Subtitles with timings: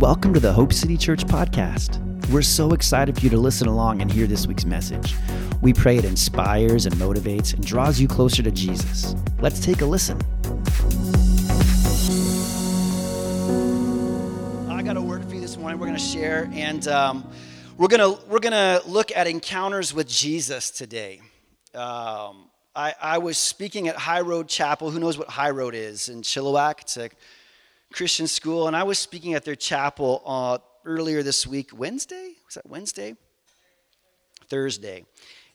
[0.00, 1.98] welcome to the Hope City Church podcast.
[2.30, 5.14] We're so excited for you to listen along and hear this week's message.
[5.60, 9.14] We pray it inspires and motivates and draws you closer to Jesus.
[9.40, 10.16] Let's take a listen.
[14.70, 15.78] I got a word for you this morning.
[15.78, 17.30] We're going to share, and um,
[17.76, 21.20] we're going to we're going to look at encounters with Jesus today.
[21.74, 24.90] Um, I, I was speaking at High Road Chapel.
[24.90, 26.80] Who knows what High Road is in Chilliwack?
[26.80, 27.10] It's a
[27.92, 31.70] Christian school, and I was speaking at their chapel uh, earlier this week.
[31.76, 33.16] Wednesday was that Wednesday?
[34.48, 35.04] Thursday,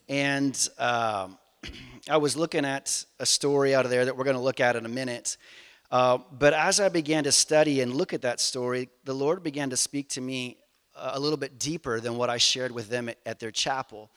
[0.10, 1.38] and um,
[2.10, 4.76] I was looking at a story out of there that we're going to look at
[4.76, 5.38] in a minute.
[5.92, 9.70] Uh, but as I began to study and look at that story, the Lord began
[9.70, 10.58] to speak to me
[10.96, 14.12] a little bit deeper than what I shared with them at, at their chapel.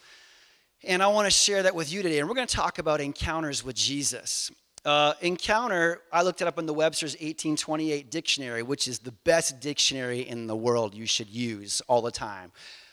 [0.85, 2.19] And I want to share that with you today.
[2.21, 4.51] And we're going to talk about encounters with Jesus.
[4.85, 9.61] Uh, encounter, I looked it up in the Webster's 1828 dictionary, which is the best
[9.61, 12.53] dictionary in the world you should use all the time.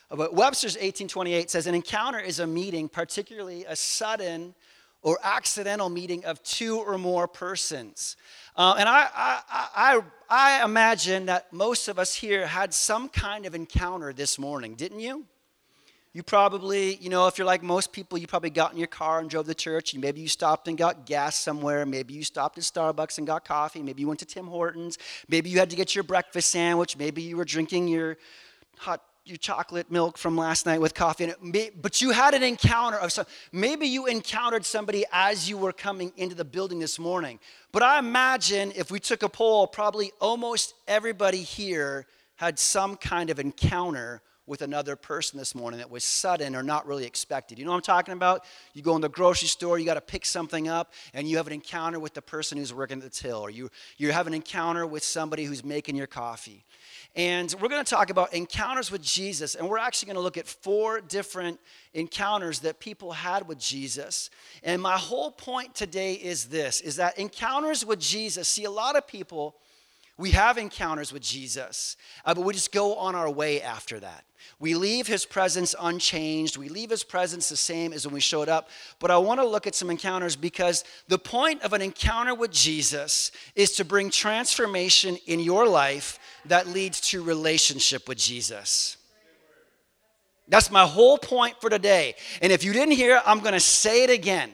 [0.09, 4.55] But Webster's 1828 says an encounter is a meeting, particularly a sudden
[5.01, 8.17] or accidental meeting of two or more persons.
[8.55, 9.41] Uh, and I, I,
[9.75, 14.73] I, I imagine that most of us here had some kind of encounter this morning,
[14.73, 15.25] didn't you?
[16.15, 19.19] You probably, you know, if you're like most people, you probably got in your car
[19.19, 19.91] and drove to church.
[19.91, 21.85] and Maybe you stopped and got gas somewhere.
[21.85, 23.81] Maybe you stopped at Starbucks and got coffee.
[23.83, 24.97] Maybe you went to Tim Hortons.
[25.27, 26.95] Maybe you had to get your breakfast sandwich.
[26.95, 28.15] Maybe you were drinking your
[28.77, 31.33] hot your chocolate milk from last night with coffee.
[31.41, 33.25] May, but you had an encounter of some.
[33.51, 37.41] Maybe you encountered somebody as you were coming into the building this morning.
[37.73, 42.07] But I imagine if we took a poll, probably almost everybody here
[42.37, 46.85] had some kind of encounter with another person this morning that was sudden or not
[46.85, 47.57] really expected.
[47.57, 48.45] You know what I'm talking about?
[48.73, 51.47] You go in the grocery store, you got to pick something up, and you have
[51.47, 54.33] an encounter with the person who's working at the till, or you, you have an
[54.33, 56.63] encounter with somebody who's making your coffee.
[57.15, 60.37] And we're going to talk about encounters with Jesus, and we're actually going to look
[60.37, 61.59] at four different
[61.93, 64.29] encounters that people had with Jesus.
[64.63, 68.97] And my whole point today is this is that encounters with Jesus, see a lot
[68.97, 69.55] of people
[70.17, 74.23] we have encounters with Jesus, uh, but we just go on our way after that.
[74.59, 76.55] We leave his presence unchanged.
[76.55, 78.69] We leave his presence the same as when we showed up.
[78.99, 82.51] But I want to look at some encounters because the point of an encounter with
[82.51, 88.97] Jesus is to bring transformation in your life that leads to relationship with Jesus.
[90.47, 92.15] That's my whole point for today.
[92.41, 94.51] And if you didn't hear, I'm going to say it again.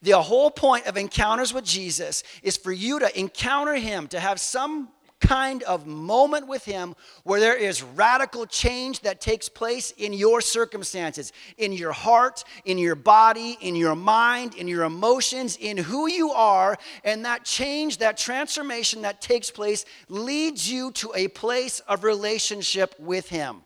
[0.00, 4.40] The whole point of encounters with Jesus is for you to encounter him, to have
[4.40, 4.88] some
[5.22, 10.40] kind of moment with Him where there is radical change that takes place in your
[10.40, 16.08] circumstances, in your heart, in your body, in your mind, in your emotions, in who
[16.08, 16.76] you are.
[17.04, 22.94] And that change, that transformation that takes place leads you to a place of relationship
[22.98, 23.62] with Him.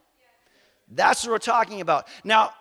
[0.89, 2.06] That's what we're talking about.
[2.22, 2.53] Now,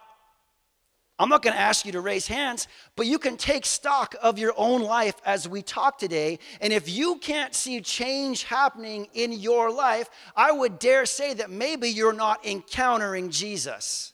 [1.17, 2.67] I'm not going to ask you to raise hands,
[2.97, 6.39] but you can take stock of your own life as we talk today.
[6.59, 11.49] And if you can't see change happening in your life, I would dare say that
[11.49, 14.11] maybe you're not encountering Jesus.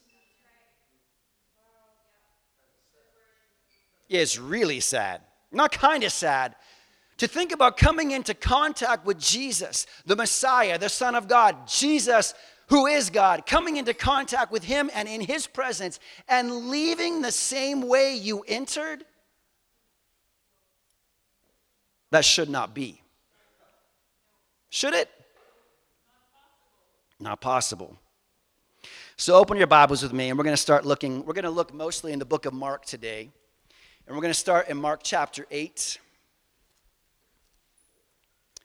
[4.07, 5.21] It's really sad.
[5.51, 6.55] Not kind of sad.
[7.17, 12.33] To think about coming into contact with Jesus, the Messiah, the Son of God, Jesus
[12.71, 15.99] who is God, coming into contact with Him and in His presence,
[16.29, 19.03] and leaving the same way you entered,
[22.11, 23.01] that should not be.
[24.69, 25.09] Should it?
[27.19, 27.97] Not possible.
[29.17, 31.25] So open your Bibles with me, and we're going to start looking.
[31.25, 33.29] We're going to look mostly in the book of Mark today.
[34.07, 35.99] And we're going to start in Mark chapter 8.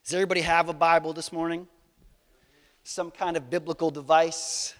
[0.04, 1.66] Does everybody have a Bible this morning?
[2.88, 4.72] Some kind of biblical device.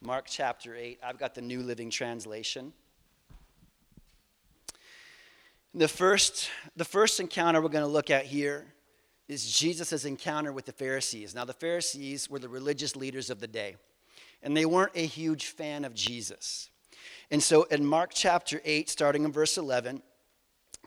[0.00, 2.72] Mark chapter 8, I've got the New Living Translation.
[5.74, 8.66] The first, the first encounter we're going to look at here
[9.26, 11.34] is Jesus' encounter with the Pharisees.
[11.34, 13.74] Now, the Pharisees were the religious leaders of the day,
[14.40, 16.70] and they weren't a huge fan of Jesus.
[17.32, 20.00] And so in Mark chapter 8, starting in verse 11,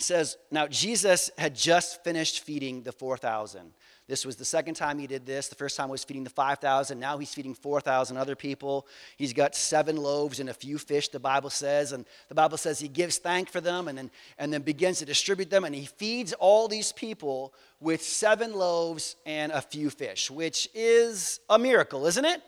[0.01, 3.74] says, Now Jesus had just finished feeding the 4,000.
[4.07, 5.48] This was the second time he did this.
[5.48, 7.00] The first time was feeding the 5,000.
[7.00, 8.86] Now he's feeding 4,000 other people.
[9.15, 11.94] He's got seven loaves and a few fish, the Bible says.
[11.94, 15.06] And the Bible says he gives thank for them and then, and then begins to
[15.06, 15.63] distribute them.
[15.63, 21.39] And he feeds all these people with seven loaves and a few fish, which is
[21.50, 22.42] a miracle, isn't it?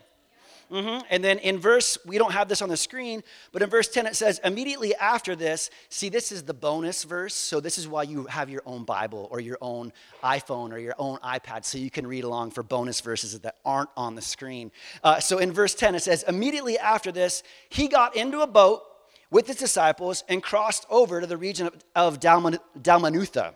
[0.73, 1.05] Mm-hmm.
[1.11, 4.07] And then in verse, we don't have this on the screen, but in verse 10
[4.07, 7.35] it says, immediately after this, see, this is the bonus verse.
[7.35, 9.93] So this is why you have your own Bible or your own
[10.23, 13.91] iPhone or your own iPad so you can read along for bonus verses that aren't
[13.95, 14.71] on the screen.
[15.03, 18.81] Uh, so in verse 10 it says, immediately after this, he got into a boat
[19.29, 23.53] with his disciples and crossed over to the region of, of Dalmanutha.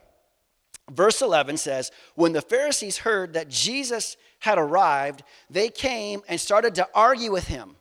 [0.91, 6.75] Verse 11 says, When the Pharisees heard that Jesus had arrived, they came and started
[6.75, 7.75] to argue with him.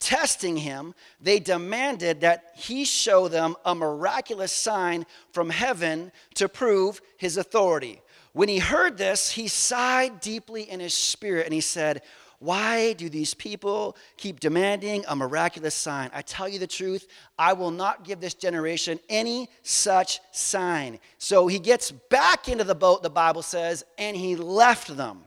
[0.00, 7.00] Testing him, they demanded that he show them a miraculous sign from heaven to prove
[7.16, 8.02] his authority.
[8.32, 12.02] When he heard this, he sighed deeply in his spirit and he said,
[12.44, 16.10] why do these people keep demanding a miraculous sign?
[16.12, 17.08] I tell you the truth,
[17.38, 21.00] I will not give this generation any such sign.
[21.16, 25.24] So he gets back into the boat, the Bible says, and he left them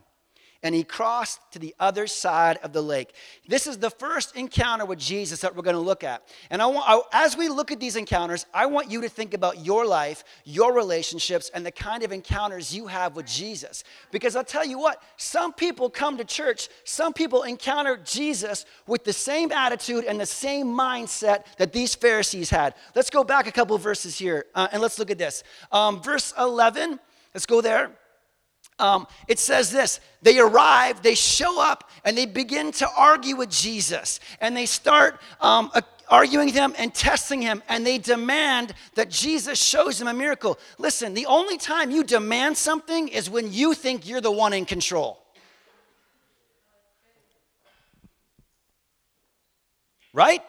[0.62, 3.14] and he crossed to the other side of the lake.
[3.46, 6.26] This is the first encounter with Jesus that we're going to look at.
[6.50, 9.34] And I want, I, as we look at these encounters, I want you to think
[9.34, 13.84] about your life, your relationships, and the kind of encounters you have with Jesus.
[14.10, 19.04] Because I'll tell you what, some people come to church, some people encounter Jesus with
[19.04, 22.74] the same attitude and the same mindset that these Pharisees had.
[22.96, 25.44] Let's go back a couple verses here uh, and let's look at this.
[25.70, 26.98] Um, verse 11,
[27.32, 27.92] let's go there
[28.78, 33.50] um, it says this they arrive, they show up, and they begin to argue with
[33.50, 34.20] Jesus.
[34.40, 35.70] And they start um,
[36.08, 40.58] arguing with him and testing him, and they demand that Jesus shows them a miracle.
[40.78, 44.64] Listen, the only time you demand something is when you think you're the one in
[44.64, 45.22] control.
[50.12, 50.42] Right?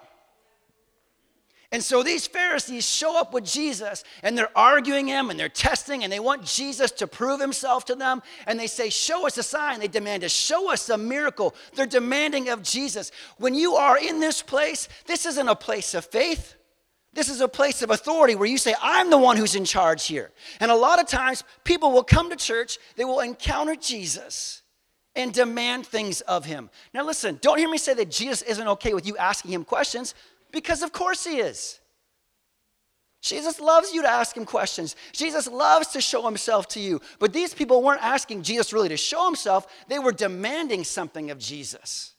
[1.71, 6.04] And so these Pharisees show up with Jesus and they're arguing him and they're testing
[6.04, 8.24] and they want Jesus to prove himself to them.
[8.48, 9.80] And they say, Show us a sign.
[9.80, 11.54] They demand to show us a miracle.
[11.75, 13.12] They're demanding of Jesus.
[13.38, 16.56] When you are in this place, this isn't a place of faith.
[17.13, 20.07] This is a place of authority where you say, I'm the one who's in charge
[20.07, 20.31] here.
[20.60, 24.62] And a lot of times, people will come to church, they will encounter Jesus
[25.15, 26.69] and demand things of him.
[26.94, 30.13] Now, listen, don't hear me say that Jesus isn't okay with you asking him questions.
[30.51, 31.80] Because of course he is.
[33.22, 34.96] Jesus loves you to ask him questions.
[35.12, 37.01] Jesus loves to show himself to you.
[37.19, 41.38] But these people weren't asking Jesus really to show himself, they were demanding something of
[41.38, 42.13] Jesus.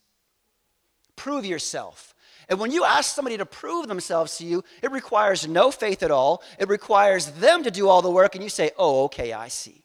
[1.16, 2.14] Prove yourself.
[2.48, 6.10] And when you ask somebody to prove themselves to you, it requires no faith at
[6.10, 6.42] all.
[6.58, 9.84] It requires them to do all the work, and you say, Oh, okay, I see.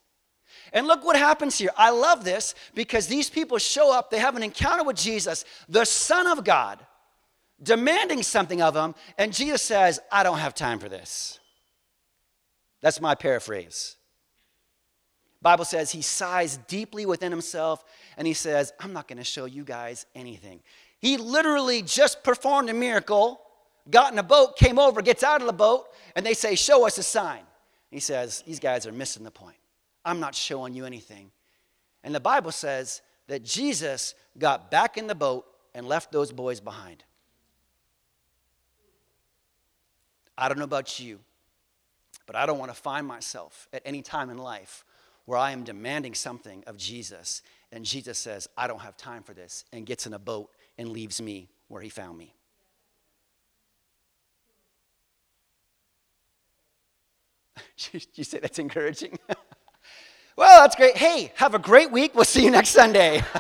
[0.74, 1.70] And look what happens here.
[1.78, 5.86] I love this because these people show up, they have an encounter with Jesus, the
[5.86, 6.80] Son of God
[7.62, 11.40] demanding something of him, and Jesus says, I don't have time for this.
[12.82, 13.98] That's my paraphrase.
[15.42, 17.84] Bible says he sighs deeply within himself
[18.18, 20.62] and he says, I'm not going to show you guys anything.
[20.98, 23.40] He literally just performed a miracle,
[23.92, 25.86] got in a boat, came over, gets out of the boat,
[26.16, 27.42] and they say, Show us a sign.
[27.92, 29.58] He says, These guys are missing the point.
[30.04, 31.30] I'm not showing you anything.
[32.04, 36.60] And the Bible says that Jesus got back in the boat and left those boys
[36.60, 37.04] behind.
[40.38, 41.20] I don't know about you,
[42.28, 44.84] but I don't want to find myself at any time in life
[45.26, 47.42] where I am demanding something of Jesus
[47.72, 50.88] and Jesus says, I don't have time for this, and gets in a boat and
[50.90, 52.34] leaves me where he found me.
[57.92, 59.20] you say that's encouraging?
[60.38, 60.96] well, that's great.
[60.96, 62.16] Hey, have a great week.
[62.16, 63.22] We'll see you next Sunday.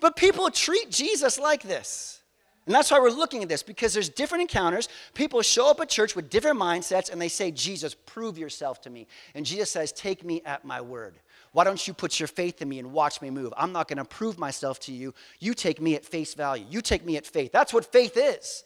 [0.00, 2.20] But people treat Jesus like this.
[2.66, 4.90] And that's why we're looking at this because there's different encounters.
[5.14, 8.90] People show up at church with different mindsets and they say, Jesus, prove yourself to
[8.90, 9.06] me.
[9.34, 11.14] And Jesus says, Take me at my word.
[11.52, 13.54] Why don't you put your faith in me and watch me move?
[13.56, 15.14] I'm not going to prove myself to you.
[15.40, 16.66] You take me at face value.
[16.68, 17.52] You take me at faith.
[17.52, 18.64] That's what faith is.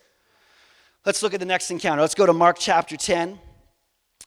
[1.07, 2.01] Let's look at the next encounter.
[2.01, 3.39] Let's go to Mark chapter 10.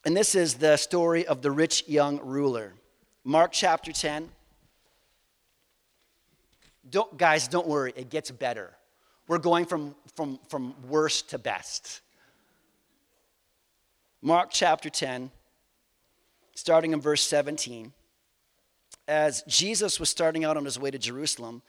[0.05, 2.73] And this is the story of the rich young ruler.
[3.25, 4.29] Mark chapter 10.
[6.89, 8.71] Don't, guys, don't worry, it gets better.
[9.27, 12.01] We're going from, from, from worst to best.
[14.21, 15.31] Mark chapter 10,
[16.55, 17.91] starting in verse 17.
[19.07, 21.61] As Jesus was starting out on his way to Jerusalem,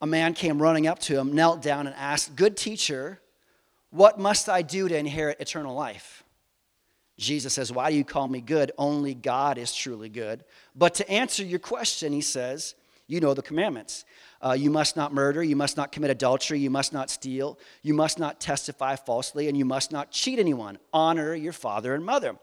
[0.00, 3.20] a man came running up to him, knelt down, and asked, Good teacher,
[3.90, 6.24] what must I do to inherit eternal life?
[7.18, 8.72] Jesus says, Why do you call me good?
[8.76, 10.44] Only God is truly good.
[10.74, 12.74] But to answer your question, he says,
[13.12, 14.06] You know the commandments.
[14.40, 15.42] Uh, you must not murder.
[15.42, 16.58] You must not commit adultery.
[16.58, 17.58] You must not steal.
[17.82, 19.48] You must not testify falsely.
[19.48, 20.78] And you must not cheat anyone.
[20.94, 22.36] Honor your father and mother.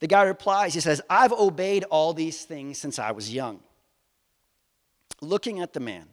[0.00, 3.60] The guy replies, he says, I've obeyed all these things since I was young.
[5.20, 6.08] looking at the man,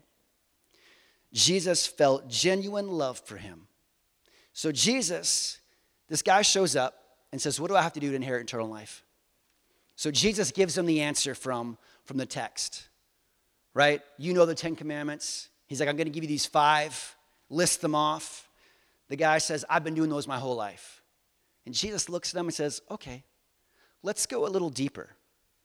[1.32, 3.68] Jesus felt genuine love for him.
[4.52, 5.60] So, Jesus,
[6.10, 6.94] this guy shows up
[7.32, 9.06] and says, What do I have to do to inherit eternal life?
[9.96, 12.90] So, Jesus gives him the answer from, from the text,
[13.74, 14.02] right?
[14.18, 15.50] You know the Ten Commandments.
[15.68, 17.16] He's like, I'm going to give you these five,
[17.50, 18.48] list them off.
[19.10, 21.02] The guy says, I've been doing those my whole life.
[21.66, 23.24] And Jesus looks at them and says, Okay,
[24.04, 25.10] let's go a little deeper.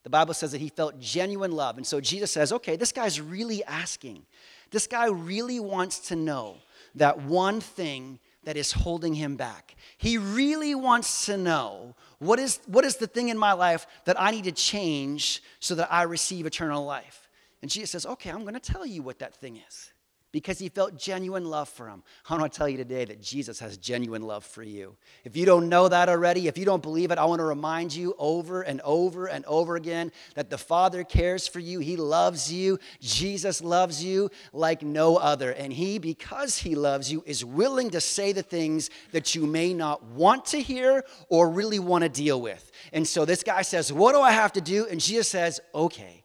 [0.05, 1.77] The Bible says that he felt genuine love.
[1.77, 4.25] And so Jesus says, okay, this guy's really asking.
[4.71, 6.57] This guy really wants to know
[6.95, 9.77] that one thing that is holding him back.
[9.99, 14.19] He really wants to know what is, what is the thing in my life that
[14.19, 17.28] I need to change so that I receive eternal life.
[17.63, 19.93] And Jesus says, okay, I'm going to tell you what that thing is
[20.31, 22.03] because he felt genuine love for him.
[22.29, 24.95] I want to tell you today that Jesus has genuine love for you.
[25.25, 27.95] If you don't know that already, if you don't believe it, I want to remind
[27.95, 31.81] you over and over and over again that the Father cares for you.
[31.81, 32.79] He loves you.
[33.01, 35.53] Jesus loves you like no other.
[35.53, 39.73] And he, because he loves you, is willing to say the things that you may
[39.73, 42.71] not want to hear or really want to deal with.
[42.93, 44.87] And so this guy says, What do I have to do?
[44.87, 46.25] And Jesus says, Okay,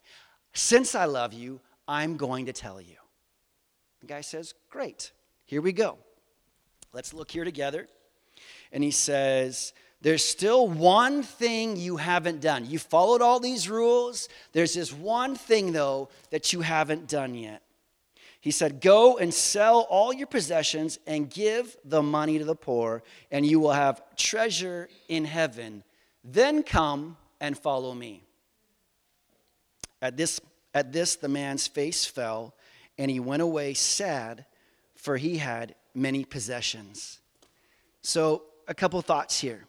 [0.53, 2.95] since I love you, I'm going to tell you.
[4.01, 5.11] The guy says, Great,
[5.45, 5.97] here we go.
[6.93, 7.87] Let's look here together.
[8.71, 12.65] And he says, There's still one thing you haven't done.
[12.69, 14.29] You followed all these rules.
[14.51, 17.61] There's this one thing, though, that you haven't done yet.
[18.41, 23.01] He said, Go and sell all your possessions and give the money to the poor,
[23.31, 25.83] and you will have treasure in heaven.
[26.23, 28.22] Then come and follow me.
[30.03, 30.41] At this,
[30.73, 32.53] at this the man's face fell
[32.97, 34.45] and he went away sad,
[34.95, 37.21] for he had many possessions.
[38.01, 39.65] So, a couple thoughts here.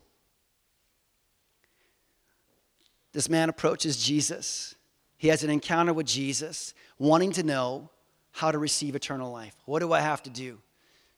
[3.13, 4.75] This man approaches Jesus.
[5.17, 7.91] He has an encounter with Jesus, wanting to know
[8.33, 9.55] how to receive eternal life.
[9.67, 10.59] What do I have to do?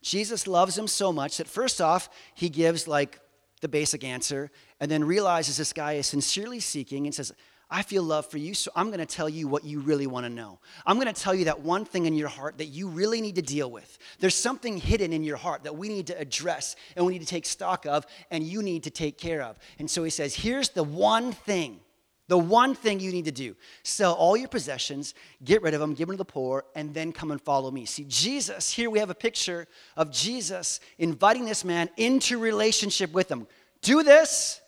[0.02, 3.18] Jesus loves him so much that first off, he gives like
[3.62, 7.32] the basic answer and then realizes this guy is sincerely seeking and says,
[7.68, 10.30] I feel love for you, so I'm to tell you what you really want to
[10.30, 10.60] know.
[10.86, 13.42] I'm to tell you that one thing in your heart that you really need to
[13.42, 13.98] deal with.
[14.20, 17.26] There's something hidden in your heart that we need to address and we need to
[17.26, 19.58] take stock of and you need to take care of.
[19.80, 21.80] And so he says, Here's the one thing,
[22.28, 25.94] the one thing you need to do sell all your possessions, get rid of them,
[25.94, 27.84] give them to the poor, and then come and follow me.
[27.84, 33.28] See, Jesus, here we have a picture of Jesus inviting this man into relationship with
[33.28, 33.48] him.
[33.82, 34.60] Do this,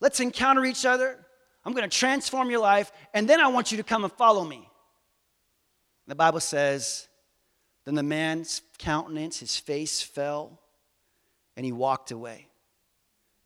[0.00, 1.24] let's encounter each other
[1.64, 4.44] I'm going to transform your life, and then I want you to come and follow
[4.44, 4.68] me.
[6.06, 7.08] The Bible says,
[7.84, 10.60] then the man's countenance, his face fell,
[11.56, 12.48] and he walked away.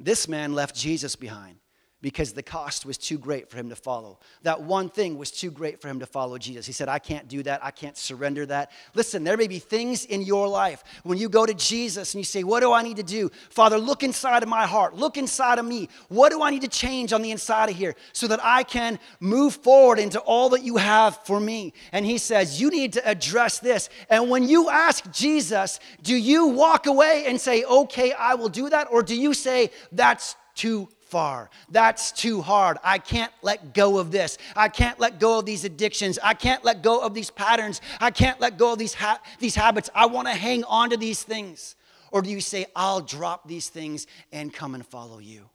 [0.01, 1.59] This man left Jesus behind
[2.07, 4.21] because the cost was too great for him to follow.
[4.45, 6.65] That one thing was too great for him to follow Jesus.
[6.65, 7.65] He said, I can't do that.
[7.65, 8.71] I can't surrender that.
[8.95, 12.25] Listen, there may be things in your life when you go to Jesus and you
[12.25, 13.29] say, What do I need to do?
[13.51, 14.95] Father, look inside of my heart.
[14.95, 15.89] Look inside of me.
[16.07, 19.01] What do I need to change on the inside of here so that I can
[19.19, 21.73] move forward into all that you have for me?
[21.91, 23.89] And he says, You need to address this.
[24.09, 28.71] And when you ask Jesus, do you walk away and say, Okay, I will do
[28.71, 28.87] that?
[28.93, 31.51] Or do you say, That's too far.
[31.71, 32.79] That's too hard.
[32.83, 34.39] I can't let go of this.
[34.55, 36.19] I can't let go of these addictions.
[36.23, 37.81] I can't let go of these patterns.
[38.01, 39.89] I can't let go of these, ha- these habits.
[39.95, 41.77] I want to hang on to these things.
[42.11, 45.49] Or do you say, I'll drop these things and come and follow you?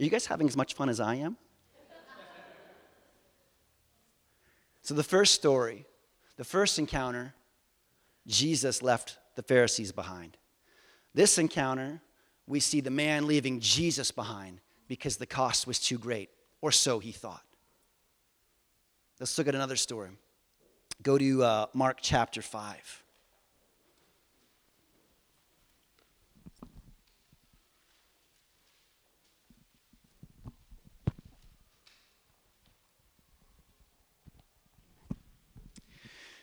[0.00, 1.36] Are you guys having as much fun as I am?
[4.82, 5.86] so, the first story,
[6.36, 7.34] the first encounter,
[8.26, 10.36] Jesus left the Pharisees behind.
[11.14, 12.00] This encounter,
[12.46, 16.28] we see the man leaving Jesus behind because the cost was too great,
[16.60, 17.44] or so he thought.
[19.20, 20.10] Let's look at another story.
[21.02, 23.02] Go to uh, Mark chapter 5.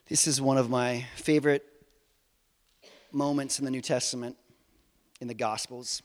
[0.07, 1.65] This is one of my favorite
[3.13, 4.37] moments in the New Testament
[5.21, 6.01] in the Gospels.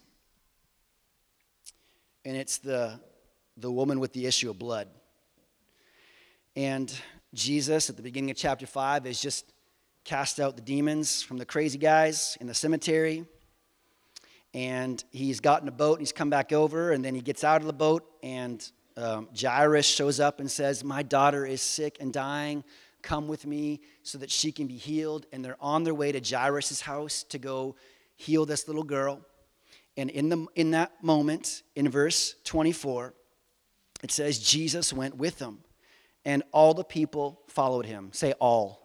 [2.24, 3.00] And it's the,
[3.56, 4.88] the woman with the issue of blood.
[6.54, 6.92] And
[7.34, 9.52] Jesus, at the beginning of chapter 5, has just
[10.04, 13.24] cast out the demons from the crazy guys in the cemetery.
[14.54, 16.92] And he's gotten a boat and he's come back over.
[16.92, 20.84] And then he gets out of the boat, and um, Jairus shows up and says,
[20.84, 22.64] My daughter is sick and dying.
[23.02, 25.26] Come with me so that she can be healed.
[25.32, 27.76] And they're on their way to Jairus' house to go
[28.16, 29.20] heal this little girl.
[29.96, 33.14] And in, the, in that moment, in verse 24,
[34.02, 35.60] it says, Jesus went with them.
[36.26, 38.10] and all the people followed him.
[38.12, 38.82] Say all.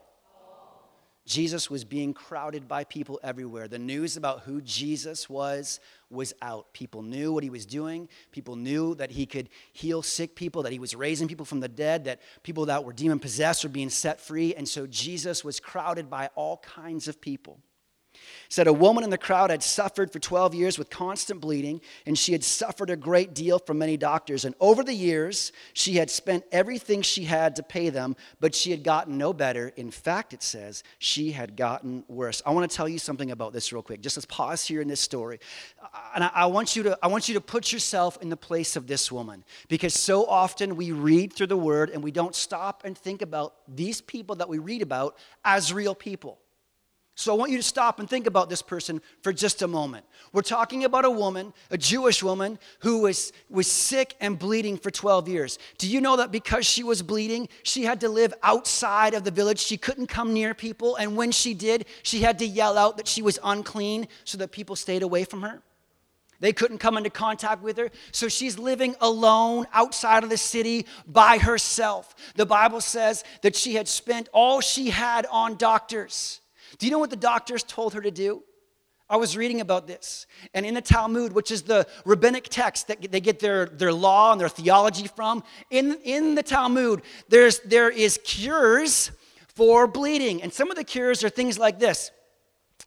[1.25, 3.67] Jesus was being crowded by people everywhere.
[3.67, 6.73] The news about who Jesus was was out.
[6.73, 8.09] People knew what he was doing.
[8.31, 11.69] People knew that he could heal sick people, that he was raising people from the
[11.69, 14.53] dead, that people that were demon possessed were being set free.
[14.55, 17.59] And so Jesus was crowded by all kinds of people
[18.51, 22.17] said a woman in the crowd had suffered for 12 years with constant bleeding, and
[22.17, 24.43] she had suffered a great deal from many doctors.
[24.43, 28.71] And over the years, she had spent everything she had to pay them, but she
[28.71, 29.69] had gotten no better.
[29.77, 32.41] In fact, it says she had gotten worse.
[32.45, 34.01] I want to tell you something about this real quick.
[34.01, 35.39] Just let's pause here in this story.
[36.13, 38.75] And I, I want you to, I want you to put yourself in the place
[38.75, 42.83] of this woman, because so often we read through the word and we don't stop
[42.83, 45.15] and think about these people that we read about
[45.45, 46.37] as real people.
[47.15, 50.05] So I want you to stop and think about this person for just a moment.
[50.31, 54.89] We're talking about a woman, a Jewish woman, who was, was sick and bleeding for
[54.89, 55.59] 12 years.
[55.77, 59.31] Do you know that because she was bleeding, she had to live outside of the
[59.31, 59.59] village?
[59.59, 60.95] She couldn't come near people.
[60.95, 64.51] And when she did, she had to yell out that she was unclean so that
[64.51, 65.61] people stayed away from her.
[66.41, 67.91] They couldn't come into contact with her.
[68.11, 72.15] So she's living alone outside of the city by herself.
[72.35, 76.40] The Bible says that she had spent all she had on doctors.
[76.77, 78.43] Do you know what the doctors told her to do?
[79.09, 80.25] I was reading about this.
[80.53, 84.31] And in the Talmud, which is the rabbinic text that they get their, their law
[84.31, 89.11] and their theology from, in, in the Talmud, there's, there is cures
[89.53, 90.41] for bleeding.
[90.41, 92.09] And some of the cures are things like this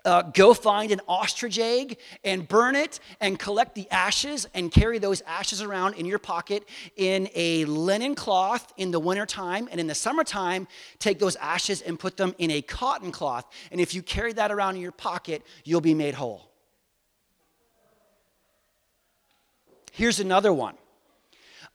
[0.04, 4.98] uh, go find an ostrich egg and burn it and collect the ashes and carry
[4.98, 9.68] those ashes around in your pocket in a linen cloth in the wintertime.
[9.70, 10.66] And in the summertime,
[10.98, 13.46] take those ashes and put them in a cotton cloth.
[13.70, 16.50] And if you carry that around in your pocket, you'll be made whole.
[19.92, 20.74] Here's another one.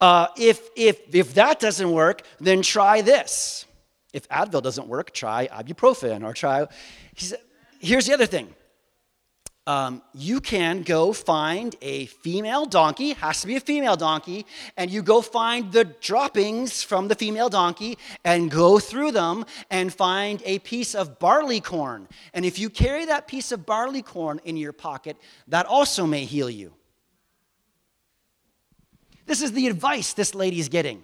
[0.00, 3.66] Uh, if, if, if that doesn't work, then try this.
[4.12, 6.66] If Advil doesn't work, try ibuprofen or try.
[7.14, 7.40] He said,
[7.80, 8.54] here's the other thing.
[9.66, 14.90] Um, you can go find a female donkey, has to be a female donkey, and
[14.90, 20.42] you go find the droppings from the female donkey and go through them and find
[20.44, 22.08] a piece of barley corn.
[22.32, 25.16] And if you carry that piece of barley corn in your pocket,
[25.48, 26.72] that also may heal you.
[29.26, 31.02] This is the advice this lady's getting.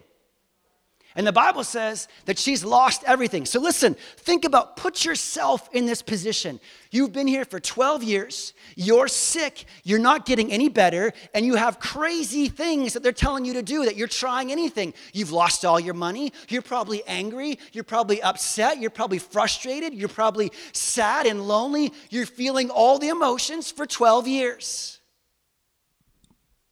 [1.17, 3.47] And the Bible says that she's lost everything.
[3.47, 6.61] So listen, think about, put yourself in this position.
[6.91, 11.55] You've been here for 12 years, you're sick, you're not getting any better, and you
[11.55, 14.93] have crazy things that they're telling you to do, that you're trying anything.
[15.15, 20.11] You've lost all your money, you're probably angry, you're probably upset, you're probably frustrated, you're
[20.11, 25.01] probably sad and lonely, you're feeling all the emotions for 12 years.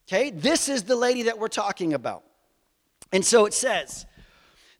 [0.07, 2.25] Okay, this is the lady that we're talking about.
[3.11, 4.05] And so it says,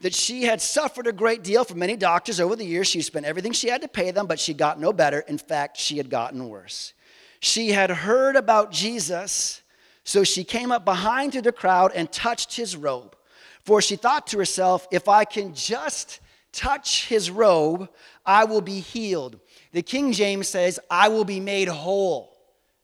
[0.05, 2.87] that she had suffered a great deal from many doctors over the years.
[2.87, 5.21] She spent everything she had to pay them, but she got no better.
[5.21, 6.93] In fact, she had gotten worse.
[7.41, 9.63] She had heard about Jesus,
[10.05, 13.17] so she came up behind to the crowd and touched his robe.
[13.65, 16.21] For she thought to herself, if I can just
[16.53, 17.89] touch his robe,
[18.27, 19.41] I will be healed.
[19.73, 22.37] The King James says, I will be made whole.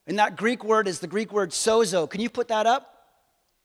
[0.06, 2.08] And that Greek word is the Greek word sozo.
[2.08, 2.89] Can you put that up?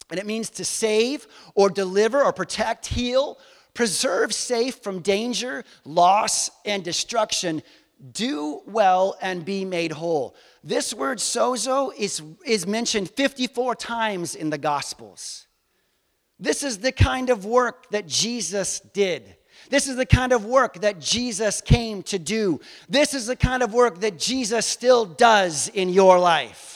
[0.10, 3.39] And it means to save or deliver or protect, heal,
[3.74, 7.63] preserve safe from danger, loss, and destruction.
[8.12, 10.36] Do well and be made whole.
[10.63, 15.48] This word sozo is, is mentioned 54 times in the Gospels.
[16.39, 19.38] This is the kind of work that Jesus did.
[19.70, 22.60] This is the kind of work that Jesus came to do.
[22.89, 26.74] This is the kind of work that Jesus still does in your life.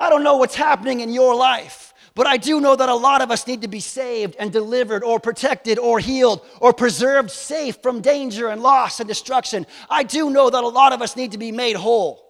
[0.00, 3.20] I don't know what's happening in your life, but I do know that a lot
[3.20, 7.76] of us need to be saved and delivered or protected or healed or preserved safe
[7.82, 9.66] from danger and loss and destruction.
[9.90, 12.26] I do know that a lot of us need to be made whole.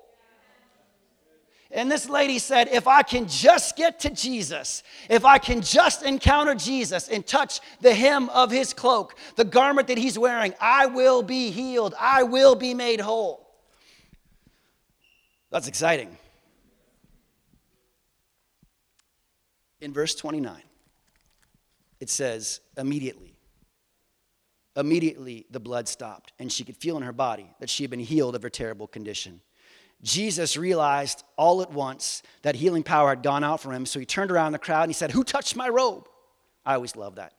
[1.70, 6.02] And this lady said, if I can just get to Jesus, if I can just
[6.02, 10.86] encounter Jesus and touch the hem of his cloak, the garment that he's wearing, I
[10.86, 11.94] will be healed.
[12.00, 13.48] I will be made whole.
[15.52, 16.16] That's exciting.
[19.80, 20.62] In verse 29,
[22.00, 23.36] it says, immediately.
[24.76, 28.00] Immediately the blood stopped, and she could feel in her body that she had been
[28.00, 29.40] healed of her terrible condition.
[30.02, 34.06] Jesus realized all at once that healing power had gone out from him, so he
[34.06, 36.08] turned around the crowd and he said, Who touched my robe?
[36.64, 37.34] I always love that.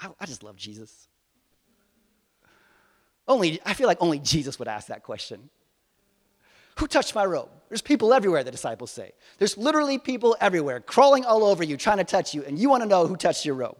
[0.00, 1.08] I, I just love Jesus.
[3.26, 5.48] Only, I feel like only Jesus would ask that question.
[6.78, 7.48] Who touched my robe?
[7.68, 9.12] There's people everywhere, the disciples say.
[9.38, 12.82] There's literally people everywhere crawling all over you, trying to touch you, and you want
[12.82, 13.76] to know who touched your robe.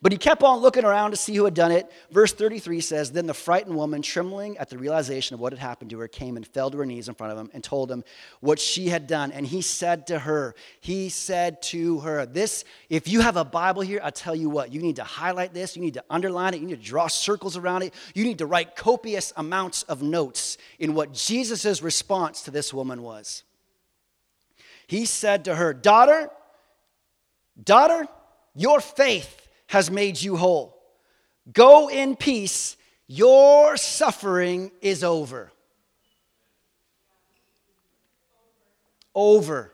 [0.00, 1.90] But he kept on looking around to see who had done it.
[2.12, 5.90] Verse 33 says Then the frightened woman, trembling at the realization of what had happened
[5.90, 8.04] to her, came and fell to her knees in front of him and told him
[8.40, 9.32] what she had done.
[9.32, 13.82] And he said to her, He said to her, This, if you have a Bible
[13.82, 16.60] here, I'll tell you what, you need to highlight this, you need to underline it,
[16.60, 20.58] you need to draw circles around it, you need to write copious amounts of notes
[20.78, 23.42] in what Jesus' response to this woman was.
[24.86, 26.30] He said to her, Daughter,
[27.62, 28.06] daughter,
[28.54, 30.76] your faith has made you whole.
[31.52, 32.76] Go in peace,
[33.06, 35.50] your suffering is over.
[39.14, 39.72] Over.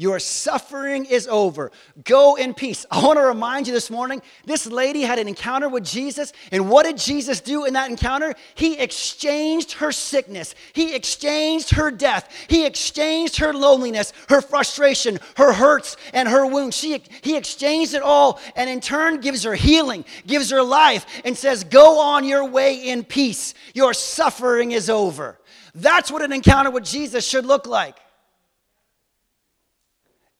[0.00, 1.70] Your suffering is over.
[2.04, 2.86] Go in peace.
[2.90, 6.32] I want to remind you this morning this lady had an encounter with Jesus.
[6.50, 8.32] And what did Jesus do in that encounter?
[8.54, 15.52] He exchanged her sickness, He exchanged her death, He exchanged her loneliness, her frustration, her
[15.52, 16.78] hurts, and her wounds.
[16.78, 21.36] She, he exchanged it all and in turn gives her healing, gives her life, and
[21.36, 23.52] says, Go on your way in peace.
[23.74, 25.38] Your suffering is over.
[25.74, 27.98] That's what an encounter with Jesus should look like.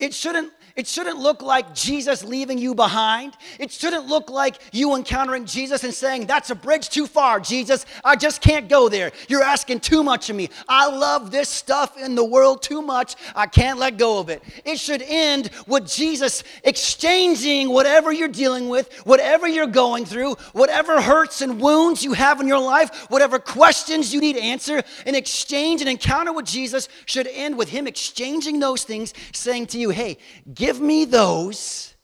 [0.01, 3.37] It shouldn't, it shouldn't look like Jesus leaving you behind.
[3.59, 7.87] It shouldn't look like you encountering Jesus and saying, That's a bridge too far, Jesus.
[8.05, 9.13] I just can't go there.
[9.29, 10.51] You're asking too much of me.
[10.69, 13.17] I love this stuff in the world too much.
[13.35, 14.43] I can't let go of it.
[14.65, 21.01] It should end with Jesus exchanging whatever you're dealing with, whatever you're going through, whatever
[21.01, 24.83] hurts and wounds you have in your life, whatever questions you need answer.
[25.07, 29.79] An exchange, an encounter with Jesus should end with Him exchanging those things, saying to
[29.79, 30.19] you, hey,
[30.55, 31.95] give me those,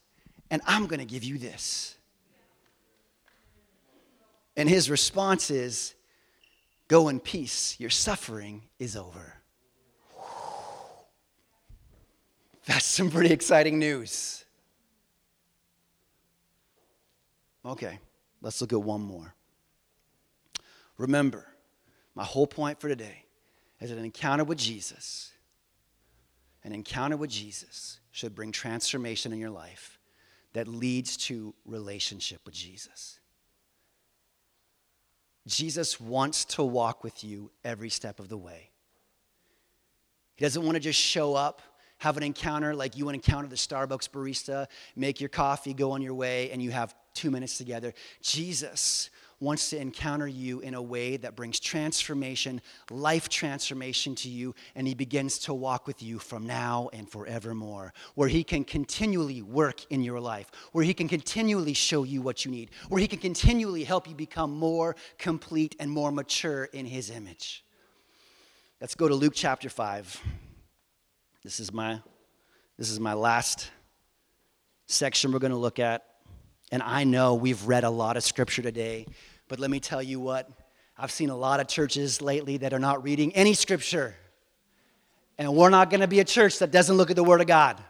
[0.51, 1.95] and I'm going to give you this.
[4.57, 5.95] And his response is,
[6.89, 9.35] Go in peace, your suffering is over.
[12.67, 14.45] That's some pretty exciting news.
[17.65, 17.99] Okay,
[18.41, 19.35] let's look at one more.
[20.97, 21.45] Remember,
[22.15, 23.25] my whole point for today
[23.81, 25.33] is an encounter with Jesus
[26.67, 29.99] an encounter with Jesus should bring transformation in your life
[30.55, 33.21] that leads to relationship with Jesus.
[35.47, 38.71] Jesus wants to walk with you every step of the way.
[40.35, 41.61] He doesn't want to just show up,
[41.99, 46.01] have an encounter like you would encounter the Starbucks barista, make your coffee, go on
[46.01, 47.93] your way, and you have two minutes together.
[48.23, 54.55] Jesus wants to encounter you in a way that brings transformation, life transformation to you,
[54.75, 59.43] and He begins to walk with you from now and forevermore, where He can continually
[59.43, 63.09] work in your life, where He can continually show you what you need, where He
[63.09, 67.65] can continually help you become more complete and more mature in His image.
[68.81, 70.23] Let's go to Luke chapter 5.
[71.43, 72.01] This is my,
[72.79, 73.71] this is my last
[74.87, 76.05] section we're going to look at.
[76.73, 79.07] And I know we've read a lot of scripture today,
[79.49, 80.51] but let me tell you what,
[80.99, 84.15] I've seen a lot of churches lately that are not reading any scripture.
[85.39, 87.47] And we're not going to be a church that doesn't look at the Word of
[87.47, 87.81] God.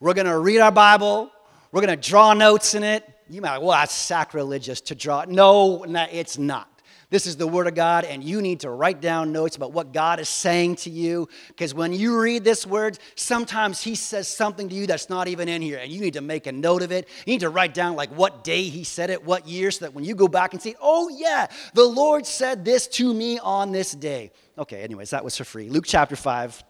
[0.00, 1.30] We're going to read our Bible,
[1.70, 3.08] we're going to draw notes in it.
[3.30, 5.24] You might, like, well, that's sacrilegious to draw.
[5.26, 6.71] No, it's not.
[7.12, 9.92] This is the Word of God, and you need to write down notes about what
[9.92, 11.28] God is saying to you.
[11.48, 15.46] Because when you read this word, sometimes He says something to you that's not even
[15.46, 17.06] in here, and you need to make a note of it.
[17.26, 19.92] You need to write down, like, what day He said it, what year, so that
[19.92, 23.72] when you go back and see, oh, yeah, the Lord said this to me on
[23.72, 24.30] this day.
[24.56, 25.68] Okay, anyways, that was for free.
[25.68, 26.64] Luke chapter 5.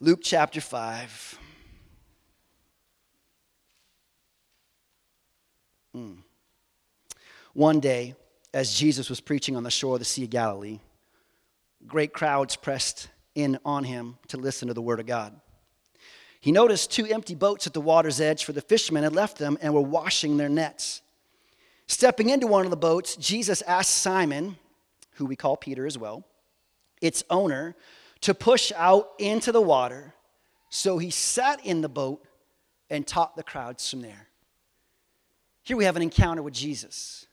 [0.00, 1.38] Luke chapter 5.
[5.96, 6.23] Mm.
[7.54, 8.16] One day,
[8.52, 10.80] as Jesus was preaching on the shore of the Sea of Galilee,
[11.86, 15.40] great crowds pressed in on him to listen to the word of God.
[16.40, 19.56] He noticed two empty boats at the water's edge, for the fishermen had left them
[19.62, 21.00] and were washing their nets.
[21.86, 24.56] Stepping into one of the boats, Jesus asked Simon,
[25.12, 26.24] who we call Peter as well,
[27.00, 27.76] its owner,
[28.22, 30.12] to push out into the water.
[30.70, 32.26] So he sat in the boat
[32.90, 34.28] and taught the crowds from there.
[35.62, 37.26] Here we have an encounter with Jesus.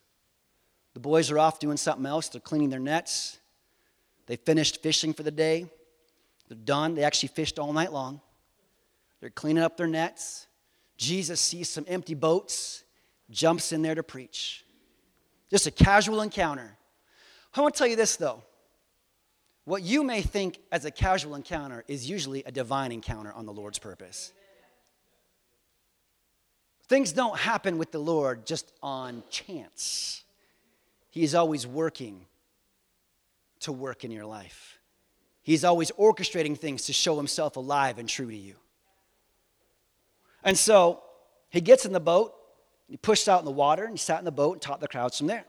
[0.93, 2.30] The boys are off doing something else.
[2.30, 3.39] They're cleaning their nets.
[4.27, 5.69] They finished fishing for the day.
[6.47, 6.95] They're done.
[6.95, 8.21] They actually fished all night long.
[9.19, 10.47] They're cleaning up their nets.
[10.97, 12.84] Jesus sees some empty boats,
[13.30, 14.65] jumps in there to preach.
[15.49, 16.77] Just a casual encounter.
[17.54, 18.43] I want to tell you this, though.
[19.65, 23.54] What you may think as a casual encounter is usually a divine encounter on the
[23.54, 24.32] Lord's purpose.
[26.88, 30.23] Things don't happen with the Lord just on chance.
[31.12, 32.26] He is always working
[33.60, 34.80] to work in your life.
[35.43, 38.56] He's always orchestrating things to show himself alive and true to you.
[40.43, 41.04] And so
[41.50, 42.34] he gets in the boat,
[42.88, 44.88] he pushed out in the water, and he sat in the boat and taught the
[44.88, 45.45] crowds from there.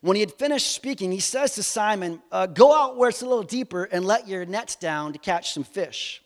[0.00, 3.26] When he had finished speaking, he says to Simon, uh, Go out where it's a
[3.26, 6.22] little deeper and let your nets down to catch some fish.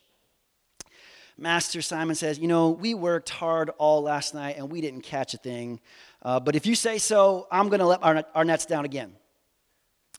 [1.38, 5.32] Master Simon says, You know, we worked hard all last night and we didn't catch
[5.32, 5.80] a thing.
[6.22, 9.12] Uh, but if you say so, I'm going to let our, our nets down again.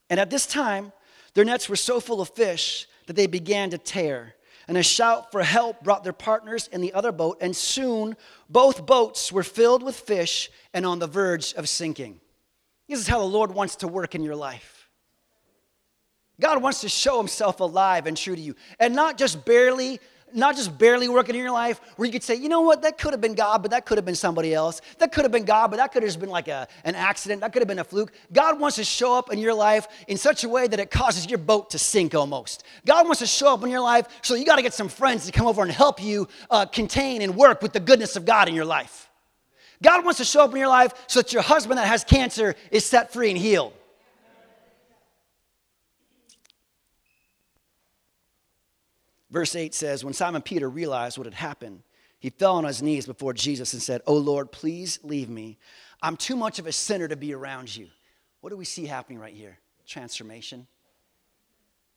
[0.09, 0.91] And at this time,
[1.33, 4.35] their nets were so full of fish that they began to tear.
[4.67, 8.15] And a shout for help brought their partners in the other boat, and soon
[8.49, 12.19] both boats were filled with fish and on the verge of sinking.
[12.87, 14.89] This is how the Lord wants to work in your life.
[16.39, 19.99] God wants to show himself alive and true to you, and not just barely
[20.33, 22.97] not just barely working in your life, where you could say, you know what, that
[22.97, 24.81] could have been God, but that could have been somebody else.
[24.99, 27.41] That could have been God, but that could have just been like a, an accident.
[27.41, 28.11] That could have been a fluke.
[28.31, 31.29] God wants to show up in your life in such a way that it causes
[31.29, 32.63] your boat to sink almost.
[32.85, 35.25] God wants to show up in your life so you got to get some friends
[35.25, 38.47] to come over and help you uh, contain and work with the goodness of God
[38.47, 39.09] in your life.
[39.83, 42.55] God wants to show up in your life so that your husband that has cancer
[42.69, 43.73] is set free and healed.
[49.31, 51.83] Verse 8 says, When Simon Peter realized what had happened,
[52.19, 55.57] he fell on his knees before Jesus and said, Oh Lord, please leave me.
[56.01, 57.87] I'm too much of a sinner to be around you.
[58.41, 59.57] What do we see happening right here?
[59.87, 60.67] Transformation.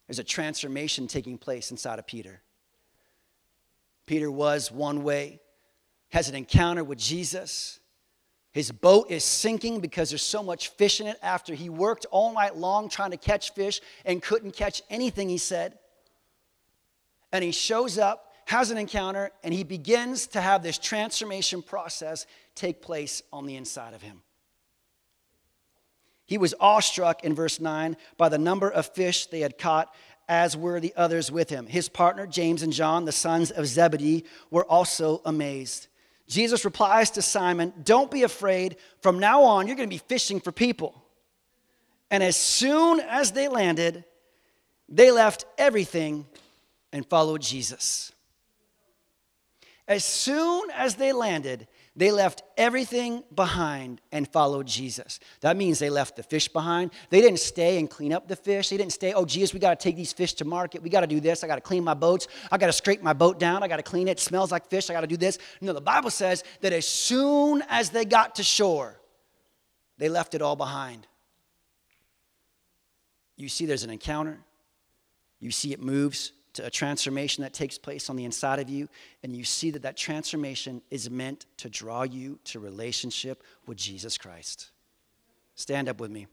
[0.06, 2.40] There's a transformation taking place inside of Peter.
[4.06, 5.40] Peter was one way,
[6.10, 7.80] has an encounter with Jesus.
[8.52, 12.32] His boat is sinking because there's so much fish in it after he worked all
[12.32, 15.78] night long trying to catch fish and couldn't catch anything, he said
[17.34, 22.26] and he shows up, has an encounter, and he begins to have this transformation process
[22.54, 24.22] take place on the inside of him.
[26.26, 29.92] He was awestruck in verse 9 by the number of fish they had caught,
[30.28, 31.66] as were the others with him.
[31.66, 35.88] His partner, James and John, the sons of Zebedee, were also amazed.
[36.28, 38.76] Jesus replies to Simon, Don't be afraid.
[39.00, 41.04] From now on, you're going to be fishing for people.
[42.12, 44.04] And as soon as they landed,
[44.88, 46.26] they left everything
[46.94, 48.12] and followed Jesus.
[49.86, 55.18] As soon as they landed, they left everything behind and followed Jesus.
[55.40, 56.92] That means they left the fish behind.
[57.10, 58.70] They didn't stay and clean up the fish.
[58.70, 60.82] They didn't stay, oh, Jesus, we got to take these fish to market.
[60.82, 61.42] We got to do this.
[61.42, 62.28] I got to clean my boats.
[62.50, 63.64] I got to scrape my boat down.
[63.64, 64.12] I got to clean it.
[64.12, 64.88] It smells like fish.
[64.88, 65.38] I got to do this.
[65.60, 69.00] No, the Bible says that as soon as they got to shore,
[69.98, 71.08] they left it all behind.
[73.36, 74.38] You see, there's an encounter.
[75.40, 78.88] You see, it moves to a transformation that takes place on the inside of you,
[79.22, 84.16] and you see that that transformation is meant to draw you to relationship with Jesus
[84.16, 84.70] Christ.
[85.54, 86.26] Stand up with me.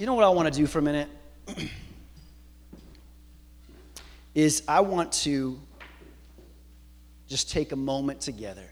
[0.00, 1.10] You know what I want to do for a minute?
[4.34, 5.60] is I want to
[7.28, 8.64] just take a moment together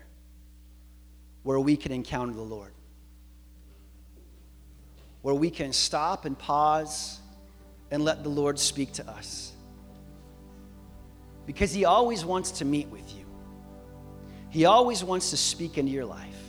[1.43, 2.73] where we can encounter the Lord.
[5.21, 7.19] Where we can stop and pause
[7.91, 9.53] and let the Lord speak to us.
[11.45, 13.27] Because He always wants to meet with you,
[14.49, 16.41] He always wants to speak into your life.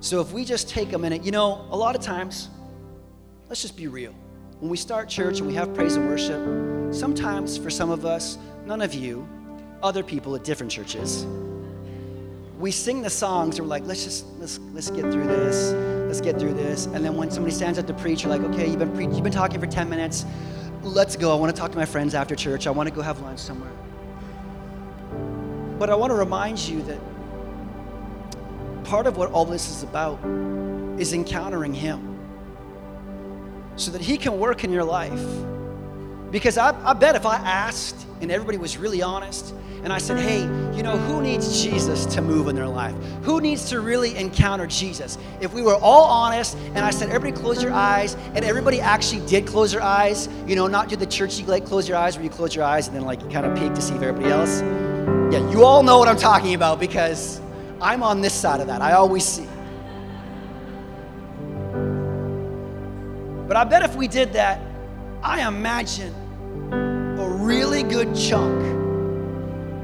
[0.00, 2.48] So if we just take a minute, you know, a lot of times,
[3.52, 4.14] let's just be real.
[4.60, 6.40] When we start church and we have praise and worship,
[6.94, 9.28] sometimes for some of us, none of you,
[9.82, 11.26] other people at different churches,
[12.58, 15.74] we sing the songs and we're like, let's just let's let's get through this.
[16.06, 16.86] Let's get through this.
[16.86, 19.22] And then when somebody stands up to preach, you're like, okay, you've been pre- you've
[19.22, 20.24] been talking for 10 minutes.
[20.82, 21.30] Let's go.
[21.30, 22.66] I want to talk to my friends after church.
[22.66, 23.72] I want to go have lunch somewhere.
[25.78, 27.00] But I want to remind you that
[28.84, 30.18] part of what all this is about
[30.98, 32.11] is encountering him
[33.76, 35.20] so that He can work in your life.
[36.30, 40.20] Because I, I bet if I asked and everybody was really honest, and I said,
[40.20, 40.42] hey,
[40.76, 42.94] you know, who needs Jesus to move in their life?
[43.24, 45.18] Who needs to really encounter Jesus?
[45.40, 49.26] If we were all honest and I said, everybody close your eyes, and everybody actually
[49.26, 52.22] did close their eyes, you know, not do the churchy like close your eyes where
[52.22, 54.32] you close your eyes and then like you kind of peek to see if everybody
[54.32, 54.60] else.
[55.32, 57.40] Yeah, you all know what I'm talking about because
[57.80, 58.82] I'm on this side of that.
[58.82, 59.48] I always see.
[63.52, 64.62] But I bet if we did that,
[65.22, 66.14] I imagine
[66.72, 68.62] a really good chunk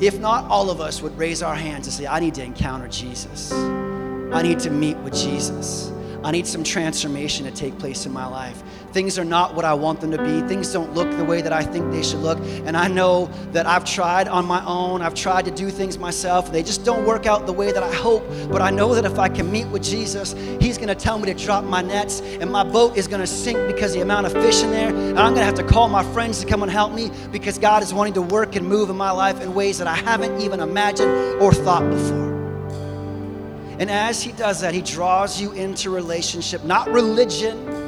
[0.00, 2.88] if not all of us, would raise our hands and say, I need to encounter
[2.88, 3.52] Jesus.
[3.52, 5.92] I need to meet with Jesus.
[6.24, 8.62] I need some transformation to take place in my life.
[8.92, 10.40] Things are not what I want them to be.
[10.48, 12.38] Things don't look the way that I think they should look.
[12.64, 15.02] And I know that I've tried on my own.
[15.02, 16.50] I've tried to do things myself.
[16.50, 18.24] They just don't work out the way that I hope.
[18.50, 21.32] But I know that if I can meet with Jesus, He's going to tell me
[21.32, 24.32] to drop my nets and my boat is going to sink because the amount of
[24.32, 24.88] fish in there.
[24.88, 27.58] And I'm going to have to call my friends to come and help me because
[27.58, 30.40] God is wanting to work and move in my life in ways that I haven't
[30.40, 31.10] even imagined
[31.42, 32.28] or thought before.
[33.78, 37.87] And as he does that, he draws you into relationship, not religion.